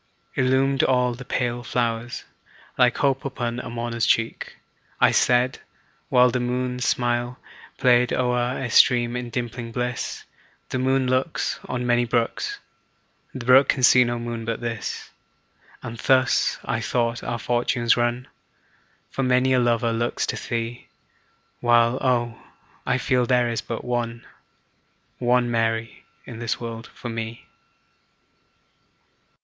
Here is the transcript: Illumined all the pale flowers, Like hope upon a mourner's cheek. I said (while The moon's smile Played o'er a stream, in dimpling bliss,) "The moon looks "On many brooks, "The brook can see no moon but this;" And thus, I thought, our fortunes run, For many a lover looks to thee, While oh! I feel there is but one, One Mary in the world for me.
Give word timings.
Illumined 0.33 0.81
all 0.81 1.13
the 1.13 1.23
pale 1.23 1.61
flowers, 1.61 2.23
Like 2.75 2.97
hope 2.97 3.23
upon 3.23 3.59
a 3.59 3.69
mourner's 3.69 4.07
cheek. 4.07 4.57
I 4.99 5.11
said 5.11 5.59
(while 6.09 6.31
The 6.31 6.39
moon's 6.39 6.85
smile 6.87 7.37
Played 7.77 8.11
o'er 8.11 8.57
a 8.57 8.67
stream, 8.71 9.15
in 9.15 9.29
dimpling 9.29 9.71
bliss,) 9.71 10.23
"The 10.69 10.79
moon 10.79 11.05
looks 11.07 11.59
"On 11.69 11.85
many 11.85 12.05
brooks, 12.05 12.57
"The 13.35 13.45
brook 13.45 13.69
can 13.69 13.83
see 13.83 14.03
no 14.03 14.17
moon 14.17 14.43
but 14.43 14.59
this;" 14.59 15.11
And 15.83 15.99
thus, 15.99 16.57
I 16.65 16.79
thought, 16.79 17.23
our 17.23 17.37
fortunes 17.37 17.95
run, 17.95 18.27
For 19.11 19.21
many 19.21 19.53
a 19.53 19.59
lover 19.59 19.93
looks 19.93 20.25
to 20.25 20.49
thee, 20.49 20.87
While 21.59 21.99
oh! 22.01 22.41
I 22.87 22.97
feel 22.97 23.27
there 23.27 23.49
is 23.51 23.61
but 23.61 23.85
one, 23.85 24.25
One 25.19 25.51
Mary 25.51 26.05
in 26.25 26.39
the 26.39 26.55
world 26.59 26.87
for 26.91 27.09
me. 27.09 27.45